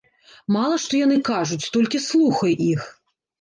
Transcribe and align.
Мала 0.55 0.79
што 0.83 0.93
яны 1.01 1.17
кажуць, 1.29 1.69
толькі 1.77 2.03
слухай 2.07 2.57
іх! 2.71 2.81